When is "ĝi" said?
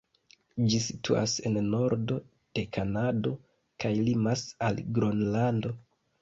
0.69-0.77